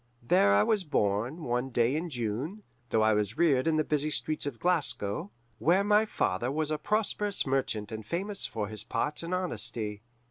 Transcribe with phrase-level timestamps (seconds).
[0.23, 4.09] There I was born one day in June, though I was reared in the busy
[4.09, 9.21] streets of Glasgow, where my father was a prosperous merchant and famous for his parts
[9.21, 10.01] and honesty.